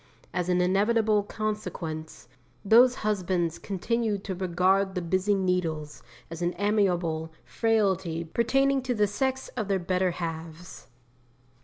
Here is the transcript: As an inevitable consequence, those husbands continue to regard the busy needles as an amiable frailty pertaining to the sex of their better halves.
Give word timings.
As 0.33 0.49
an 0.49 0.61
inevitable 0.61 1.21
consequence, 1.21 2.27
those 2.65 2.95
husbands 3.05 3.59
continue 3.59 4.17
to 4.17 4.33
regard 4.33 4.95
the 4.95 5.01
busy 5.03 5.35
needles 5.35 6.01
as 6.31 6.41
an 6.41 6.55
amiable 6.57 7.31
frailty 7.45 8.23
pertaining 8.23 8.81
to 8.81 8.95
the 8.95 9.05
sex 9.05 9.49
of 9.49 9.67
their 9.67 9.77
better 9.77 10.09
halves. 10.09 10.87